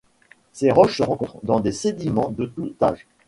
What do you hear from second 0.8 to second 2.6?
se rencontrent dans des sédiments de